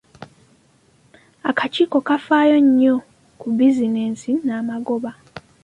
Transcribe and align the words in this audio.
Akakiiko 1.49 1.97
kafaayo 2.07 2.57
nnyo 2.65 2.95
ku 3.39 3.47
bizinensi 3.57 4.29
n'amagoba. 4.45 5.11